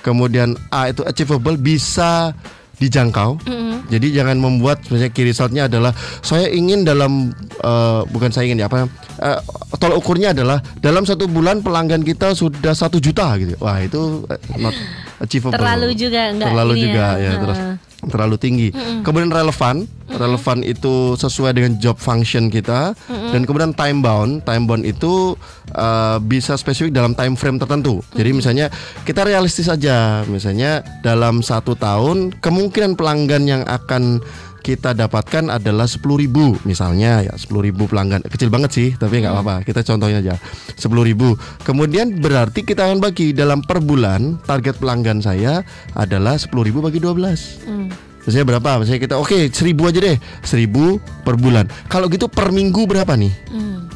[0.00, 2.32] Kemudian A itu achievable bisa
[2.76, 3.40] dijangkau.
[3.44, 3.88] Mm-mm.
[3.88, 7.32] Jadi jangan membuat misalnya key resultnya adalah saya ingin dalam
[7.64, 8.84] eh, bukan saya ingin ya apa
[9.22, 9.40] eh,
[9.80, 13.56] tolak ukurnya adalah dalam satu bulan pelanggan kita sudah satu juta gitu.
[13.58, 14.76] Wah itu eh, not
[15.22, 15.56] achievable.
[15.56, 17.24] Terlalu juga enggak Terlalu ini juga ya.
[17.24, 17.58] ya, terus
[18.06, 18.68] terlalu tinggi.
[19.02, 24.46] Kemudian relevan, relevan itu sesuai dengan job function kita dan kemudian time bound.
[24.46, 25.34] Time bound itu
[25.74, 28.04] uh, bisa spesifik dalam time frame tertentu.
[28.14, 28.66] Jadi misalnya
[29.02, 34.22] kita realistis aja, misalnya dalam satu tahun kemungkinan pelanggan yang akan
[34.66, 39.86] kita dapatkan adalah 10.000 misalnya ya 10.000 pelanggan kecil banget sih tapi nggak apa-apa kita
[39.86, 40.34] contohnya aja
[40.74, 45.62] 10.000 kemudian berarti kita akan bagi dalam per bulan target pelanggan saya
[45.94, 46.50] adalah 10.000
[46.82, 47.90] bagi 12 Hmm.
[48.26, 48.82] Misalnya berapa?
[48.82, 53.30] Misalnya kita oke seribu aja deh seribu per bulan Kalau gitu per minggu berapa nih?
[53.54, 53.86] Hmm.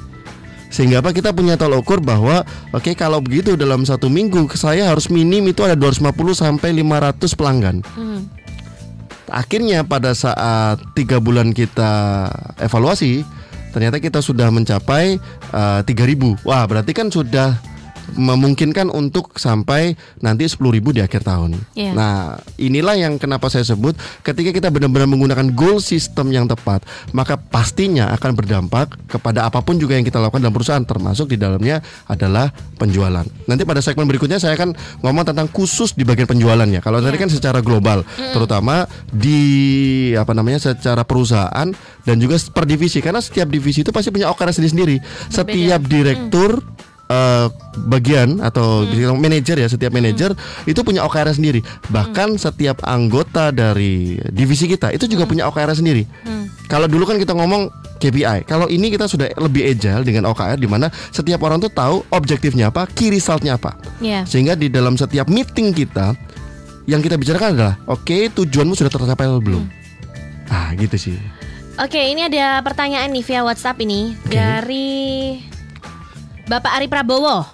[0.71, 5.11] Sehingga apa kita punya tolok ukur bahwa Oke kalau begitu dalam satu minggu Saya harus
[5.11, 8.23] minim itu ada 250 sampai 500 pelanggan Hmm.
[9.31, 12.27] Akhirnya pada saat tiga bulan kita
[12.59, 13.23] evaluasi
[13.71, 15.17] Ternyata kita sudah mencapai
[15.55, 17.55] eh, 3000 Wah berarti kan sudah
[18.17, 21.57] memungkinkan untuk sampai nanti 10.000 di akhir tahun.
[21.77, 21.93] Iya.
[21.95, 23.95] Nah, inilah yang kenapa saya sebut
[24.27, 26.83] ketika kita benar-benar menggunakan goal system yang tepat,
[27.15, 31.39] maka pastinya akan berdampak kepada apa pun juga yang kita lakukan dalam perusahaan termasuk di
[31.39, 33.25] dalamnya adalah penjualan.
[33.47, 36.81] Nanti pada segmen berikutnya saya akan ngomong tentang khusus di bagian penjualannya.
[36.83, 38.03] Kalau tadi kan secara global,
[38.35, 39.41] terutama di
[40.17, 41.69] apa namanya secara perusahaan
[42.05, 44.97] dan juga per divisi karena setiap divisi itu pasti punya OKR sendiri-sendiri.
[45.31, 46.63] Setiap direktur
[47.11, 47.47] eh,
[47.91, 49.19] bagian atau Hmm.
[49.19, 50.31] manajer ya setiap manajer
[50.65, 51.59] itu punya OKR sendiri.
[51.91, 52.41] Bahkan Hmm.
[52.41, 56.07] setiap anggota dari divisi kita itu juga punya OKR sendiri.
[56.23, 56.47] Hmm.
[56.71, 57.67] Kalau dulu kan kita ngomong
[57.99, 62.07] KPI, kalau ini kita sudah lebih agile dengan OKR di mana setiap orang tuh tahu
[62.15, 63.75] objektifnya apa, key resultnya apa.
[63.99, 64.23] Ya.
[64.23, 66.15] Sehingga di dalam setiap meeting kita
[66.87, 69.67] yang kita bicarakan adalah, oke tujuanmu sudah tercapai atau belum?
[69.67, 70.49] Hmm.
[70.49, 71.19] Ah gitu sih.
[71.77, 74.37] Oke, ini ada pertanyaan nih via WhatsApp ini Oke.
[74.37, 74.89] dari
[76.51, 77.47] Bapak Ari Prabowo.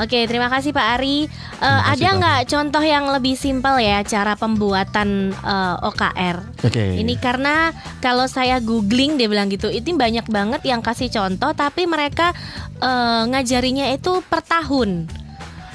[0.00, 1.28] Oke, terima kasih Pak Ari.
[1.60, 6.64] Kasih, ada nggak contoh yang lebih simpel ya cara pembuatan eh, OKR?
[6.64, 7.04] Oke.
[7.04, 7.68] Ini karena
[8.00, 12.32] kalau saya googling dia bilang gitu, itu banyak banget yang kasih contoh, tapi mereka
[12.80, 15.04] eh, ngajarinya itu per tahun.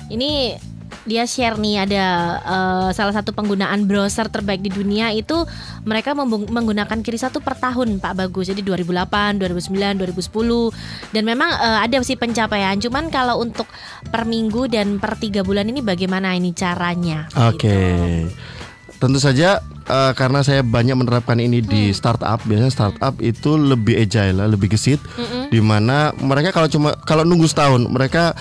[0.10, 0.58] Ini
[1.06, 2.04] dia share nih ada
[2.42, 5.38] eh, salah satu penggunaan browser terbaik di dunia itu
[5.86, 8.50] mereka menggunakan Kirisa tuh per tahun Pak Bagus.
[8.50, 12.74] Jadi 2008, 2009, 2010 dan memang eh, ada sih pencapaian.
[12.82, 13.70] Cuman kalau untuk
[14.10, 17.30] per minggu dan per tiga bulan ini bagaimana ini caranya?
[17.38, 17.70] Oke.
[17.70, 18.34] gitu.
[18.96, 21.94] Tentu saja eh, karena saya banyak menerapkan ini di Hmm.
[21.94, 25.54] startup, biasanya startup itu lebih agile, lebih gesit, Mm-mm.
[25.54, 28.34] di mana mereka kalau cuma kalau nunggu setahun, mereka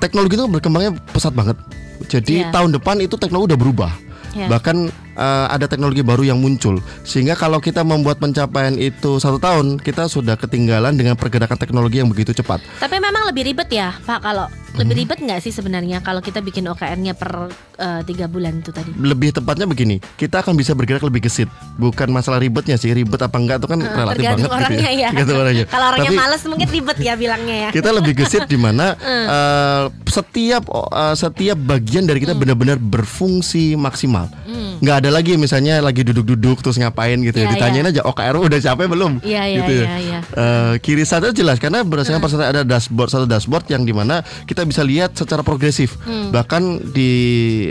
[0.00, 1.60] teknologi itu berkembangnya pesat banget.
[2.04, 2.52] Jadi Iya.
[2.52, 3.92] tahun depan itu teknologi udah berubah.
[4.36, 4.46] Ya.
[4.52, 4.76] Bahkan
[5.16, 10.06] eh, ada teknologi baru yang muncul, sehingga kalau kita membuat pencapaian itu satu tahun, kita
[10.06, 12.60] sudah ketinggalan dengan pergerakan teknologi yang begitu cepat.
[12.76, 14.84] Tapi memang lebih ribet ya Pak kalau Hmm.
[14.84, 18.92] lebih ribet nggak sih sebenarnya kalau kita bikin OKR-nya per eh, tiga bulan itu tadi?
[18.94, 21.48] lebih tepatnya begini, kita akan bisa bergerak lebih gesit.
[21.76, 25.00] Bukan masalah ribetnya sih, ribet apa enggak itu kan Eh, relatif tergantung banget orangnya gitu
[25.00, 25.08] ya.
[25.12, 25.64] Tergantung orangnya.
[25.72, 27.68] Kalau orangnya Tapi males mungkin ribet ya bilangnya ya.
[27.72, 28.86] kita lebih gesit di mana
[29.32, 34.28] eh, setiap eh, setiap bagian dari kita benar-benar berfungsi maksimal.
[34.44, 34.76] Hmm.
[34.84, 37.46] Nggak ada lagi misalnya lagi duduk-duduk terus ngapain gitu ya.
[37.46, 39.12] Iya, Ditanyain aja OKR udah capek belum?
[39.20, 39.84] Iya iya gitu ya.
[39.84, 40.18] iya iya.
[40.26, 44.62] Eh, kiri satu jelas karena berdasarkan persentase ada dashboard satu dashboard yang di mana kita
[44.62, 46.30] bisa lihat secara progresif Hmm.
[46.30, 47.10] bahkan di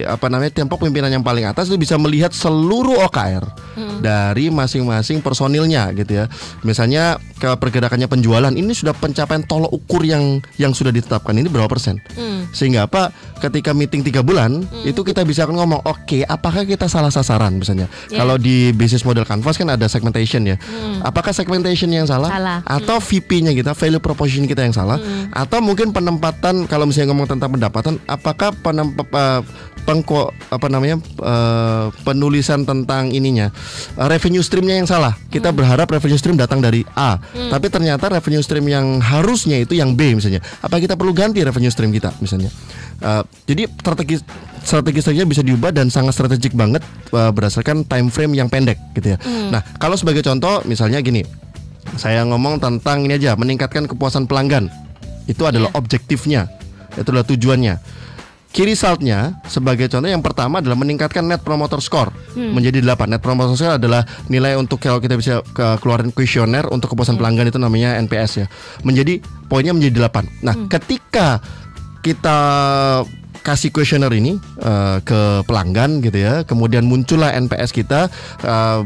[0.03, 3.43] apa namanya tempo pimpinan yang paling atas itu bisa melihat seluruh OKR
[3.75, 3.99] Hmm.
[3.99, 6.25] dari masing-masing personilnya gitu ya
[6.61, 11.67] misalnya ke pergerakannya penjualan ini sudah pencapaian tolok ukur yang yang sudah ditetapkan ini berapa
[11.67, 12.47] persen Hmm.
[12.51, 17.24] sehingga apa ketika meeting tiga bulan itu kita bisa ngomong oke apakah kita salah sasaran
[17.51, 18.21] misalnya Ya.
[18.21, 20.55] kalau di business model canvas kan ada segmentation ya.
[21.01, 22.59] Apakah segmentation yang salah, Salah.
[22.61, 24.97] atau VP-nya kita value proposition kita yang salah?
[25.31, 29.41] Atau mungkin penempatan kalau misalnya ngomong tentang pendapatan apakah penem, eh,
[29.85, 33.49] pengko apa namanya eh, penulisan tentang ininya
[33.95, 35.13] eh, revenue streamnya yang salah?
[35.27, 39.93] Kita berharap revenue stream datang dari A tapi ternyata revenue stream yang harusnya itu yang
[39.93, 40.41] B misalnya.
[40.59, 42.49] Apa kita perlu ganti revenue stream kita misalnya?
[42.95, 44.15] Eh, jadi strategi
[44.65, 46.81] strategi strateginya bisa diubah dan sangat strategik banget
[47.15, 49.17] eh, berdasarkan time frame yang pendek gitu ya.
[49.49, 51.23] Nah kalau sebagai contoh misalnya gini
[51.95, 54.67] saya ngomong tentang ini aja meningkatkan kepuasan pelanggan.
[55.25, 55.77] Itu adalah Iya.
[55.77, 56.41] objektifnya
[56.93, 57.75] itu adalah tujuannya.
[58.49, 62.07] Key resultnya sebagai contoh yang pertama adalah meningkatkan net promoter score.
[62.35, 66.87] Menjadi 8 net promoter score adalah nilai untuk kalau kita bisa ke- keluarin kuesioner untuk
[66.89, 68.47] kepuasan pelanggan itu namanya NPS ya.
[68.81, 71.43] Menjadi poinnya menjadi 8 nah ketika
[71.99, 72.37] kita
[73.45, 78.09] kasih kuesioner ini eh, ke pelanggan gitu ya kemudian muncullah NPS kita
[78.41, 78.79] eh,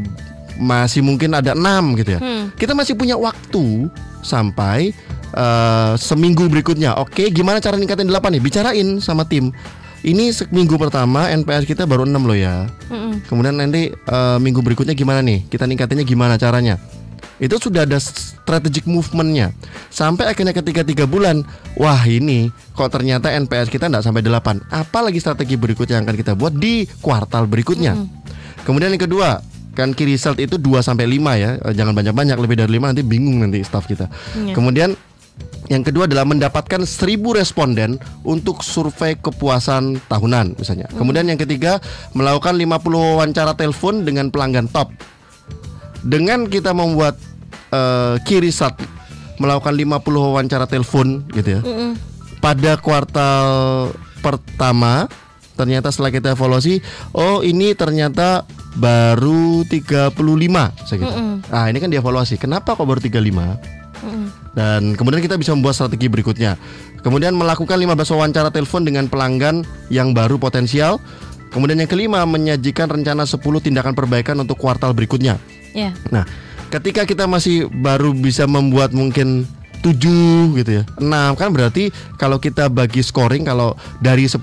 [0.60, 2.52] masih mungkin ada enam gitu ya Hmm.
[2.52, 3.88] kita masih punya waktu
[4.20, 4.92] sampai
[5.30, 6.98] eh, seminggu berikutnya.
[7.00, 8.42] Oke, gimana cara ningkatin 8 nih?
[8.42, 9.54] Bicarain sama tim.
[10.00, 12.66] Ini seminggu pertama NPS kita baru 6 loh ya.
[12.90, 13.24] Mm-mm.
[13.30, 15.46] Kemudian nanti eh, minggu berikutnya gimana nih?
[15.46, 16.76] Kita ningkatinnya gimana caranya?
[17.40, 19.56] Itu sudah ada strategic movementnya
[19.88, 21.40] Sampai akhirnya ketika tiga bulan
[21.80, 26.32] Wah ini kok ternyata NPS kita nggak sampai 8 Apalagi strategi berikutnya yang akan kita
[26.36, 27.96] buat di kuartal berikutnya
[28.68, 29.40] Kemudian yang kedua
[29.74, 31.50] kan key result itu 2 sampai 5 ya.
[31.62, 34.10] Eh, Jangan banyak-banyak lebih dari 5 nanti bingung nanti staff kita.
[34.36, 34.52] Iya.
[34.52, 34.92] Kemudian
[35.70, 40.90] yang kedua adalah mendapatkan 1000 responden untuk survei kepuasan tahunan misalnya.
[40.92, 41.78] Kemudian yang ketiga
[42.12, 44.90] melakukan 50 wawancara telepon dengan pelanggan top.
[46.00, 47.20] Dengan kita membuat
[47.70, 48.76] eh, key result
[49.40, 51.96] melakukan 50 wawancara telepon gitu ya Mm-mm.
[52.44, 53.48] pada kuartal
[54.20, 55.08] pertama
[55.56, 56.84] ternyata setelah kita evaluasi
[57.16, 58.44] oh ini ternyata
[58.78, 60.14] baru 35
[60.86, 61.10] saya gitu.
[61.10, 61.36] Mm-mm.
[61.50, 62.38] Ah ini kan dievaluasi.
[62.38, 63.10] Kenapa kok baru 35?
[63.10, 64.26] Mm-mm.
[64.54, 66.54] Dan kemudian kita bisa membuat strategi berikutnya.
[67.02, 71.02] Kemudian melakukan 15 wawancara telepon dengan pelanggan yang baru potensial.
[71.50, 75.34] Kemudian yang kelima menyajikan rencana 10 tindakan perbaikan untuk kuartal berikutnya.
[75.74, 75.90] Ya.
[76.14, 76.22] Nah,
[76.70, 79.44] ketika kita masih baru bisa membuat mungkin
[79.80, 81.88] 7 gitu ya 6 kan berarti
[82.20, 84.38] kalau kita bagi scoring kalau dari 10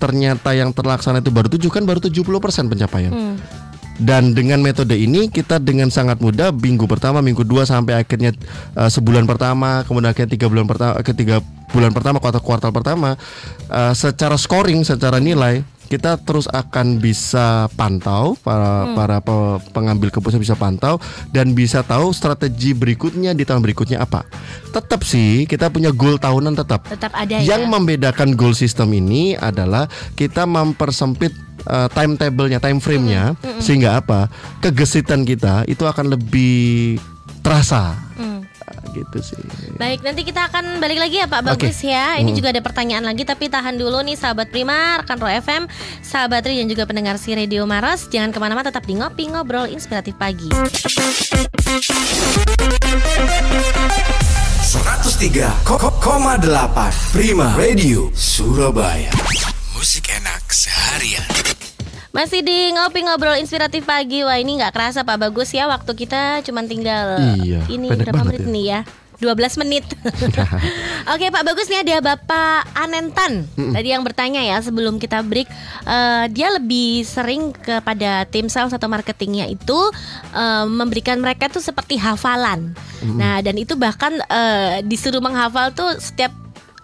[0.00, 3.36] ternyata yang terlaksana itu baru 7 kan baru 70% pencapaian Hmm.
[4.00, 8.32] Dan dengan metode ini kita dengan sangat mudah minggu pertama, minggu dua sampai akhirnya
[8.72, 11.44] uh, sebulan pertama, kemudian akhirnya tiga bulan pertama, ketiga
[11.76, 13.20] bulan pertama, kuartal kuartal pertama,
[13.68, 15.60] uh, secara scoring, secara nilai
[15.92, 18.96] kita terus akan bisa pantau para Hmm.
[18.96, 20.96] para pe- pengambil keputusan bisa pantau
[21.28, 24.24] dan bisa tahu strategi berikutnya di tahun berikutnya apa.
[24.72, 26.88] Tetap sih kita punya goal tahunan tetap.
[26.88, 27.68] Tetap ada Yang ya.
[27.68, 34.32] membedakan goal system ini adalah kita mempersempit uh, timetable-nya, time frame-nya sehingga apa?
[34.58, 36.96] Kegesitan kita itu akan lebih
[37.42, 37.92] terasa.
[38.16, 38.31] Hmm.
[38.92, 39.40] Gitu sih.
[39.76, 41.40] Baik, nanti kita akan balik lagi ya Pak.
[41.44, 42.20] Bagus ya.
[42.20, 42.36] Ini Hmm.
[42.36, 45.64] juga ada pertanyaan lagi tapi tahan dulu nih sahabat Prima, rekan Ro FM,
[46.00, 48.08] sahabat Tri dan juga pendengar si Radio Maros.
[48.08, 50.50] Jangan ke mana-mana tetap di ngopi ngobrol inspiratif pagi.
[55.22, 59.10] 103,8 Prima Radio Surabaya
[59.74, 61.61] Musik enak seharian
[62.12, 64.20] Masih di ngopi ngobrol inspiratif pagi.
[64.20, 65.64] Wah ini nggak kerasa Pak Bagus ya.
[65.64, 68.52] Waktu kita cuma tinggal Iya, ini berapa menit ya.
[68.52, 68.80] nih ya?
[69.22, 69.86] 12 menit.
[71.14, 75.46] Oke Pak Bagus nih ada Bapak Anentan tadi yang bertanya ya sebelum kita break.
[75.86, 79.78] Eh, dia lebih sering kepada tim sales atau marketingnya itu
[80.34, 82.74] eh, memberikan mereka tuh seperti hafalan.
[83.14, 86.34] Nah dan itu bahkan eh, disuruh menghafal tuh setiap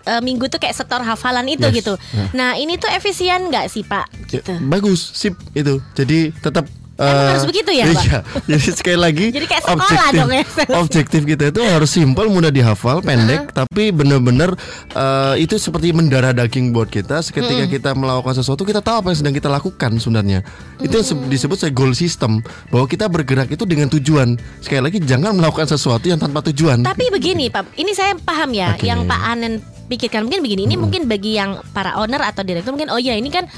[0.09, 1.77] eh, minggu tuh kayak setor hafalan itu Yes.
[1.77, 1.95] gitu.
[2.33, 4.07] Nah ini tuh efisien nggak sih Pak?
[4.31, 4.53] Ya, Gitu.
[4.65, 5.85] Bagus, sip itu.
[5.93, 6.65] Jadi tetap
[6.99, 8.03] Emang eh, harus begitu ya, Pak?
[8.03, 8.19] Iya.
[8.51, 10.45] Jadi sekali lagi Jadi kayak sekolah objektif, dong ya.
[10.83, 14.59] objektif kita itu harus simpel, mudah dihafal, pendek, tapi benar-benar
[14.99, 17.23] eh, itu seperti mendarah daging buat kita.
[17.23, 20.43] Ketika kita melakukan sesuatu, kita tahu apa yang sedang kita lakukan sebenarnya.
[20.83, 22.43] Itu yang se- disebut saya goal system,
[22.75, 24.35] bahwa kita bergerak itu dengan tujuan.
[24.59, 26.83] Sekali lagi jangan melakukan sesuatu yang tanpa tujuan.
[26.83, 28.91] Tapi begini Pak, ini saya paham ya Oke.
[28.91, 30.69] yang Pak Anen pikirkan mungkin begini.
[30.69, 33.49] Ini mungkin bagi yang para owner atau direktur mungkin oh ya ini kan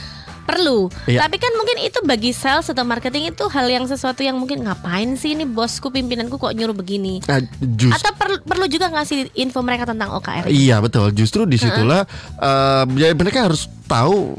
[0.50, 0.78] perlu.
[1.06, 1.22] Iya.
[1.22, 5.14] Tapi kan mungkin itu bagi sales atau marketing itu hal yang sesuatu yang mungkin ngapain
[5.14, 7.22] sih ini bosku pimpinanku kok nyuruh begini.
[7.24, 7.38] Nah,
[7.74, 10.46] just- Atau perlu perlu juga ngasih info mereka tentang OKR.
[10.46, 11.10] Iya betul.
[11.12, 12.02] Justru di situlah
[12.36, 14.34] eh, ya mereka harus tahu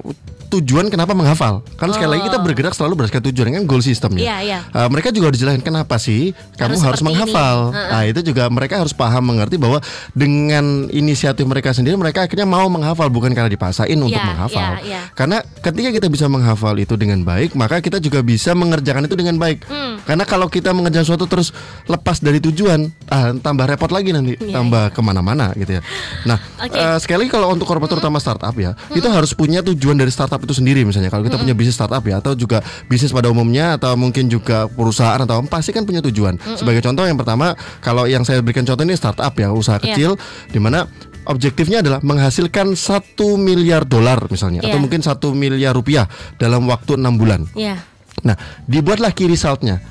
[0.51, 1.63] tujuan kenapa menghafal.
[1.75, 4.19] Kan sekali lagi kita bergerak selalu berdasarkan tujuan kan goal systemnya.
[4.19, 4.27] Oh.
[4.27, 4.59] Iya, iya.
[4.67, 7.57] Eh, mereka juga harus dijelaskan kenapa sih kamu Harus menghafal.
[7.69, 7.77] ini.
[7.77, 7.89] Heeh.
[7.89, 9.79] Nah itu juga mereka harus paham mengerti bahwa
[10.11, 14.71] dengan inisiatif mereka sendiri mereka akhirnya mau menghafal bukan karena dipasain untuk Iya, menghafal.
[14.83, 15.01] iya, iya.
[15.13, 19.39] Karena ketika kita bisa menghafal itu dengan baik, maka kita juga bisa mengerjakan itu dengan
[19.39, 19.63] baik.
[19.65, 20.03] Hmm.
[20.03, 24.57] Karena kalau kita mengerjakan sesuatu terus lepas dari tujuan, ah, tambah repot lagi nanti, Iya,
[24.57, 25.81] tambah ke mana-mana gitu ya.
[26.25, 26.73] Nah, Oke.
[26.73, 30.40] eh, sekali lagi kalau untuk korporat terutama startup ya, itu harus punya tujuan dari startup
[30.43, 31.13] itu sendiri misalnya.
[31.13, 35.21] Kalau kita punya bisnis startup ya, atau juga bisnis pada umumnya, atau mungkin juga perusahaan
[35.21, 36.37] atau pasti kan punya tujuan.
[36.57, 39.93] Sebagai contoh yang pertama, kalau yang saya berikan contoh ini startup ya, usaha Iya.
[39.93, 40.11] kecil,
[40.49, 40.85] di mana
[41.29, 44.83] objektifnya adalah menghasilkan satu miliar dolar misalnya, atau Iya.
[44.83, 46.09] mungkin satu miliar rupiah
[46.41, 47.45] dalam waktu enam bulan.
[47.53, 47.77] Iya.
[48.21, 48.35] Nah,
[48.69, 49.81] dibuatlah key resultnya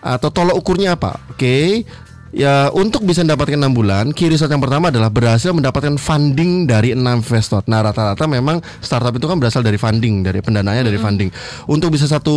[0.00, 1.18] atau tolok ukurnya apa?
[1.34, 1.82] Oke.
[2.36, 6.92] Ya, untuk bisa mendapatkan 6 bulan, key result yang pertama adalah berhasil mendapatkan funding dari
[6.92, 7.64] 6 investor.
[7.64, 11.32] Nah, rata-rata memang startup itu kan berasal dari funding, dari pendanaannya dari funding.
[11.64, 12.36] Untuk bisa satu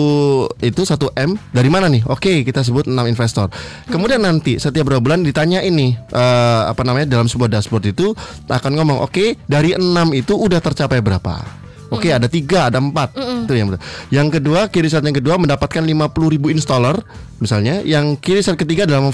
[0.64, 2.08] itu satu M dari mana nih?
[2.08, 3.52] Oke, kita sebut 6 investor.
[3.92, 8.16] Kemudian nanti setiap berapa bulan ditanya ini eh, apa namanya dalam sebuah dashboard itu
[8.48, 13.54] akan ngomong, "Oke, dari 6 itu udah tercapai berapa?" Oke ada tiga ada empat itu
[13.54, 13.82] yang betul.
[14.14, 16.98] Yang kedua kiri yang kedua mendapatkan 50.000 ribu installer
[17.42, 17.82] misalnya.
[17.82, 19.06] Yang kiri ketiga adalah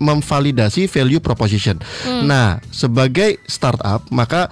[0.00, 1.76] memvalidasi value proposition.
[2.24, 4.48] Nah sebagai startup maka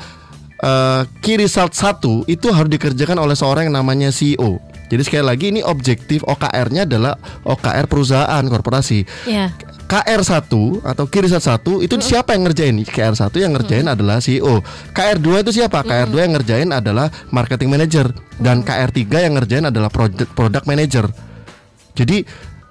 [0.61, 4.70] eh, key result satu itu harus dikerjakan oleh seorang yang namanya CEO.
[4.91, 7.15] Jadi sekali lagi ini objektif OKR-nya adalah
[7.47, 9.07] OKR perusahaan korporasi.
[9.31, 9.55] Iya.
[9.91, 10.47] KR1
[10.87, 12.79] atau kiri satu itu siapa yang ngerjain?
[12.87, 14.63] KR1 yang ngerjain adalah CEO.
[14.95, 15.83] KR2 itu siapa?
[15.83, 18.07] KR2 yang ngerjain adalah marketing manager
[18.39, 21.11] dan KR3 yang ngerjain adalah product product manager.
[21.99, 22.23] Jadi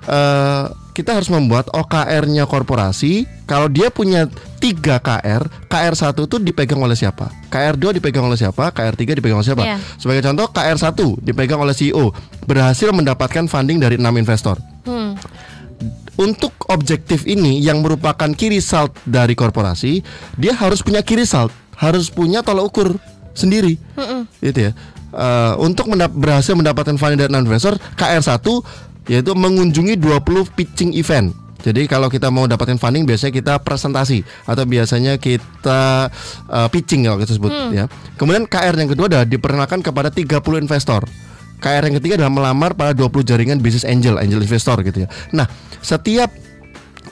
[0.08, 0.66] eh,
[1.00, 3.24] kita harus membuat OKR-nya korporasi.
[3.48, 4.28] Kalau dia punya
[4.60, 7.32] 3 KR, KR1 itu dipegang oleh siapa?
[7.48, 8.68] KR2 dipegang oleh siapa?
[8.76, 9.64] KR3 dipegang oleh siapa?
[9.64, 9.78] Iya.
[9.96, 12.12] Sebagai contoh KR1 dipegang oleh CEO,
[12.44, 14.60] berhasil mendapatkan funding dari 6 investor.
[14.84, 15.16] Hmm.
[16.20, 20.04] Untuk objektif ini yang merupakan key result dari korporasi,
[20.36, 23.00] dia harus punya key result, harus punya tolak ukur
[23.32, 23.80] sendiri.
[24.44, 24.72] Gitu ya.
[25.10, 28.46] Eh, untuk mendap- berhasil mendapatkan funding dari 6 investor, KR1
[29.10, 31.34] yaitu mengunjungi 20 pitching event.
[31.60, 36.08] Jadi kalau kita mau dapatin funding biasanya kita presentasi atau biasanya kita
[36.48, 37.92] eh, pitching kalau kita sebut ya.
[38.16, 41.04] Kemudian KR yang kedua adalah diperkenalkan kepada 30 investor.
[41.60, 45.08] KR yang ketiga adalah melamar pada 20 jaringan bisnis angel, angel investor gitu ya.
[45.36, 45.52] Nah,
[45.84, 46.32] setiap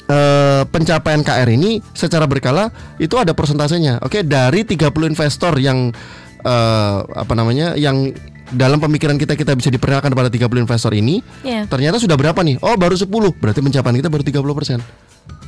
[0.07, 2.71] eh, pencapaian KR ini secara berkala
[3.03, 3.99] itu ada persentasenya.
[3.99, 5.91] Oke, dari 30 investor yang
[6.47, 7.75] eh, apa namanya?
[7.75, 8.15] yang
[8.53, 11.67] dalam pemikiran kita kita bisa diperkenalkan pada 30 investor ini, Iya.
[11.67, 12.61] ternyata sudah berapa nih?
[12.63, 13.35] Oh, baru 10.
[13.35, 14.79] Berarti pencapaian kita baru 30%.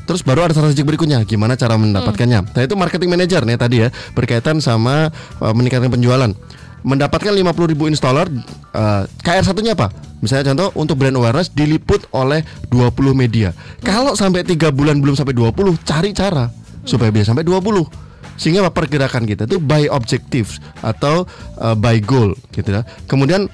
[0.09, 2.39] Terus baru ada strategi berikutnya, gimana cara mendapatkannya?
[2.57, 6.33] Nah, itu marketing manager nih tadi ya, berkaitan sama uh, meningkatkan penjualan.
[6.81, 8.25] Mendapatkan 50.000 ribu installer,
[8.73, 9.93] uh, KR satunya apa?
[10.19, 12.41] Misalnya contoh untuk brand awareness diliput oleh
[12.73, 13.53] 20 media.
[13.85, 16.49] Kalau sampai tiga bulan belum sampai 20, cari cara
[16.83, 18.08] supaya bisa sampai 20
[18.39, 21.27] sehingga apa pergerakan kita itu by objectives atau
[21.59, 22.87] uh, by goal gitu ya.
[23.05, 23.51] Kemudian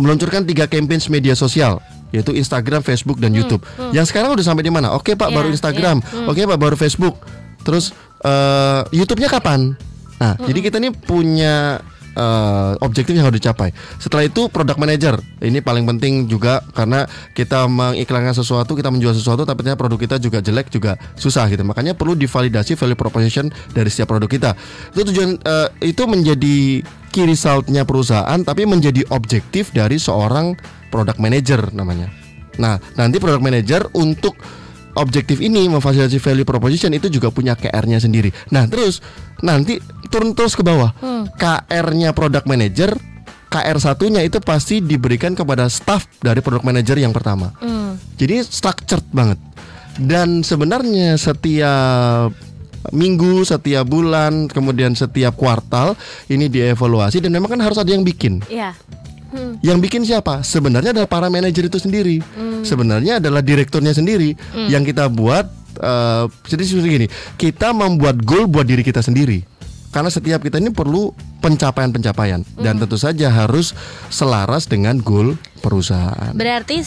[0.00, 1.78] meluncurkan tiga campaign media sosial
[2.14, 3.60] yaitu Instagram, Facebook dan YouTube.
[3.92, 4.94] Yang sekarang udah sampai di mana?
[4.96, 6.00] Oke Pak, Ya, baru Instagram.
[6.30, 7.20] Oke Pak, baru Facebook.
[7.66, 7.92] Terus
[8.24, 9.74] uh, YouTube-nya kapan?
[10.16, 11.82] Nah, jadi kita ini punya
[12.16, 13.70] uh, objektif yang harus dicapai.
[14.00, 15.20] Setelah itu product manager.
[15.38, 17.04] Ini paling penting juga karena
[17.36, 21.62] kita mengiklankan sesuatu, kita menjual sesuatu tapi ternyata produk kita juga jelek juga susah gitu.
[21.62, 24.50] Makanya perlu divalidasi value proposition dari setiap produk kita.
[24.96, 30.56] Itu tujuan uh, itu menjadi key resultnya perusahaan tapi menjadi objektif dari seorang
[30.88, 32.08] product manager namanya.
[32.56, 34.36] Nah, nanti product manager untuk
[34.96, 38.32] objektif ini memfasilitasi value proposition itu juga punya KR-nya sendiri.
[38.50, 39.04] Nah, terus
[39.44, 39.78] nanti
[40.08, 40.96] turun terus ke bawah.
[41.36, 42.96] KR-nya product manager,
[43.52, 47.52] KR satunya itu pasti diberikan kepada staff dari product manager yang pertama.
[47.60, 48.00] Hmm.
[48.16, 49.38] Jadi structured banget.
[49.96, 52.32] Dan sebenarnya setiap
[52.92, 55.96] minggu, setiap bulan, kemudian setiap kuartal
[56.28, 58.44] ini dievaluasi dan memang kan harus ada yang bikin.
[58.46, 58.76] Iya.
[59.36, 59.60] Hmm.
[59.60, 60.40] Yang bikin siapa?
[60.40, 62.24] Sebenarnya adalah para manajer itu sendiri.
[62.64, 64.32] Sebenarnya adalah direkturnya sendiri
[64.72, 65.44] yang kita buat.
[65.76, 69.44] eh, jadi seperti gini, kita membuat goal buat diri kita sendiri.
[69.92, 71.12] Karena setiap kita ini perlu
[71.46, 73.70] pencapaian-pencapaian dan tentu saja harus
[74.08, 76.30] selaras dengan goal perusahaan.
[76.30, 76.78] Berarti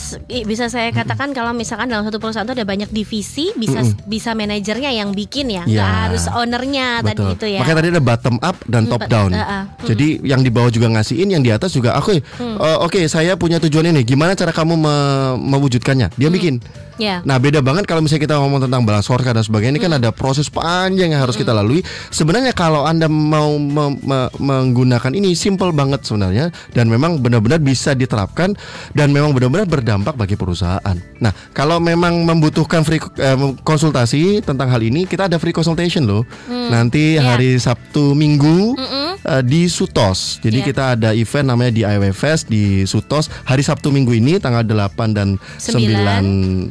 [0.45, 4.93] bisa saya katakan kalau misalkan dalam satu perusahaan itu ada banyak divisi, bisa bisa manajernya
[4.93, 5.85] yang bikin ya, Ya.
[6.07, 7.59] harus ownernya tadi itu ya.
[7.59, 9.31] Makanya tadi ada bottom up dan top bet- down.
[9.31, 9.63] uh, uh.
[9.83, 12.19] Jadi yang di bawah juga ngasihin, yang di atas juga oke.
[12.37, 12.55] Hmm.
[12.55, 14.03] eh, oke, saya punya tujuan ini.
[14.03, 16.15] Gimana cara kamu me- mewujudkannya?
[16.15, 16.61] Dia bikin.
[16.99, 17.23] Ya.
[17.23, 19.99] Nah beda banget kalau misalnya kita ngomong tentang balance scorecard dan sebagainya ini kan Hmm.
[19.99, 21.79] ada proses panjang yang harus kita lalui.
[22.11, 27.93] Sebenarnya kalau anda mau me- me- menggunakan ini simple banget sebenarnya dan memang benar-benar bisa
[27.93, 28.57] diterapkan
[28.97, 30.97] dan memang benar-benar berdampak bagi perusahaan.
[31.21, 36.25] Nah kalau memang membutuhkan free eh, konsultasi tentang hal ini kita ada free consultation loh.
[36.49, 37.35] Nanti Ya.
[37.35, 38.73] hari Sabtu Minggu
[39.21, 40.41] eh, di Sutos.
[40.41, 40.65] Jadi Ya.
[40.65, 45.37] kita ada event namanya di IWFest di Sutos hari Sabtu Minggu ini tanggal 8 dan
[45.59, 46.23] Sembilan.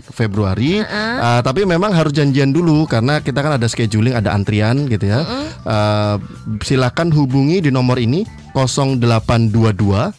[0.02, 0.80] 9 Februari.
[0.80, 5.20] Uh, tapi memang harus janjian dulu karena kita kan ada scheduling, ada antrian gitu ya.
[5.62, 6.16] Uh,
[6.64, 10.12] silakan hubungi di nomor ini 0822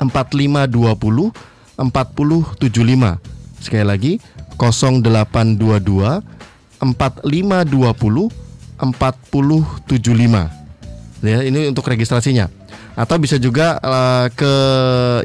[0.00, 1.32] 4520
[1.80, 3.18] 4075.
[3.60, 4.20] Sekali lagi
[4.56, 6.20] 0822
[6.80, 8.28] 4520
[8.80, 10.50] 4075.
[11.20, 12.48] Ya, ini untuk registrasinya.
[12.96, 14.52] Atau bisa juga eh, ke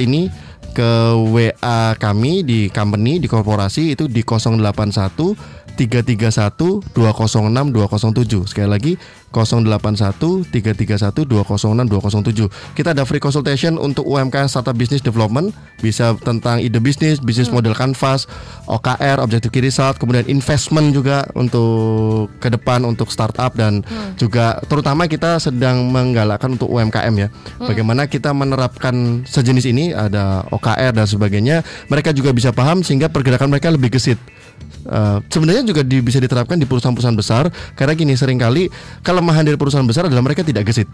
[0.03, 0.27] ini
[0.75, 8.51] ke WA kami di company di korporasi itu di 081 331 206 207.
[8.51, 8.99] Sekali lagi
[9.43, 12.47] 081 331 206 207.
[12.77, 15.51] Kita ada free consultation untuk UMKM startup business development,
[15.83, 18.29] bisa tentang ide bisnis, bisnis model canvas,
[18.71, 23.83] OKR, objective key result, kemudian investment juga untuk ke depan untuk startup dan
[24.15, 27.27] juga terutama kita sedang menggalakkan untuk UMKM ya.
[27.59, 33.51] Bagaimana kita menerapkan sejenis ini ada OKR dan sebagainya, mereka juga bisa paham sehingga pergerakan
[33.51, 34.17] mereka lebih gesit.
[34.85, 38.69] Uh, sebenarnya juga di- bisa diterapkan di perusahaan-perusahaan besar karena gini sering kali
[39.25, 40.85] kelemahan dari perusahaan besar adalah mereka tidak gesit,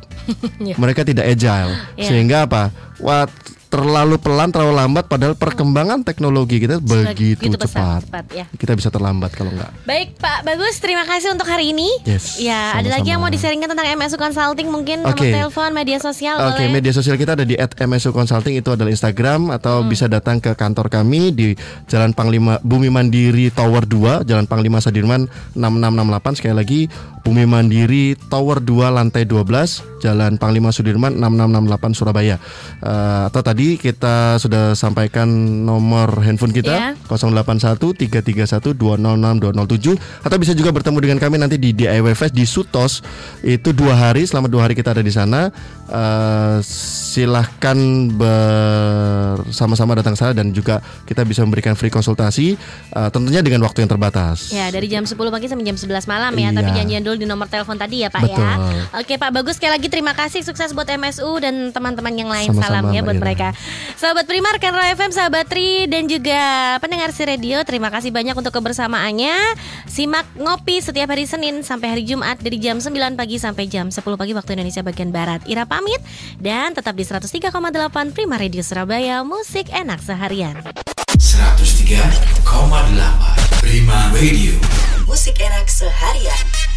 [0.63, 0.79] Iya.
[0.81, 2.07] mereka tidak agile, Iya.
[2.07, 2.71] sehingga apa?
[3.03, 3.27] Wah,
[3.71, 8.03] terlalu pelan, terlalu lambat, padahal perkembangan teknologi kita begitu cepat.
[8.03, 8.45] cepat, ya.
[8.51, 9.71] Kita bisa terlambat kalau enggak.
[9.81, 11.87] Baik Pak Bagus, terima kasih untuk hari ini.
[12.03, 13.39] Yes, Ya, ada lagi yang mau sama-sama.
[13.39, 15.31] disaringkan tentang MSU Consulting mungkin nomor Oke.
[15.31, 16.73] telepon, media sosial Oke, boleh.
[16.73, 19.87] media sosial kita ada di @msu consulting itu adalah Instagram atau Hmm.
[19.87, 21.55] bisa datang ke kantor kami di
[21.87, 26.81] Jalan Panglima Bumi Mandiri Tower 2, Jalan Panglima Sadirman 6668 sekali lagi
[27.21, 32.35] Bumi Mandiri Tower 2 lantai 12, Jalan Panglima Sudirman 6668 Surabaya.
[32.81, 35.27] Eh, atau tadi kita sudah sampaikan
[35.61, 36.93] nomor handphone Iya.
[36.97, 42.31] kita 081 331 206 207 atau bisa juga bertemu dengan kami nanti di DIY Fest
[42.31, 42.99] di Sutos
[43.41, 45.53] itu dua hari selama dua hari kita ada di sana
[45.91, 47.75] Eh, silahkan
[48.15, 52.55] bersama-sama datang ke sana dan juga kita bisa memberikan free konsultasi
[52.89, 54.51] eh, tentunya dengan waktu yang terbatas.
[54.51, 56.57] Ya dari jam 10 pagi sampai jam 11 malam ya Iya.
[56.57, 58.39] Tapi janjian dulu di nomor telepon tadi ya Pak Betul.
[58.39, 58.53] ya
[58.97, 62.81] Oke Pak Bagus sekali lagi terima kasih Sukses buat MSU dan teman-teman yang lain Sama-sama,
[62.81, 63.21] Salam ya buat Ira.
[63.21, 63.47] mereka
[63.99, 68.33] Sahabat Prima, rekan Roy FM, sahabat Tri dan juga pendengar si radio, terima kasih banyak
[68.33, 69.35] untuk kebersamaannya.
[69.85, 74.01] Simak ngopi setiap hari Senin sampai hari Jumat dari jam 9 pagi sampai jam 10
[74.17, 75.45] pagi waktu Indonesia bagian Barat.
[75.45, 76.01] Ira pamit
[76.41, 77.53] dan tetap di 103,8
[78.15, 80.57] Prima Radio Surabaya, musik enak seharian.
[81.21, 82.41] 103,8
[83.61, 84.55] Prima Radio
[85.05, 86.70] Musik enak seharian.